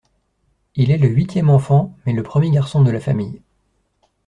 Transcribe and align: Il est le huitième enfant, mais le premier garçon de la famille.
Il 0.73 0.89
est 0.89 0.97
le 0.97 1.07
huitième 1.09 1.51
enfant, 1.51 1.95
mais 2.07 2.13
le 2.13 2.23
premier 2.23 2.49
garçon 2.49 2.81
de 2.81 2.89
la 2.89 2.99
famille. 2.99 3.39